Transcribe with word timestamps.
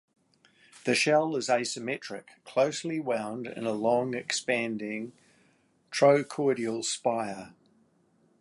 The 0.85 0.95
shell 0.95 1.35
is 1.35 1.47
asymmetric, 1.47 2.23
closely 2.43 2.99
wound 2.99 3.45
in 3.45 3.67
a 3.67 3.71
long 3.71 4.15
expanding 4.15 5.13
trochoidal 5.91 6.81
spire. 6.83 7.53